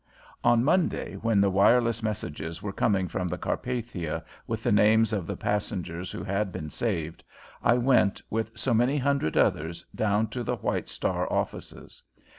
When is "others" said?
9.37-9.85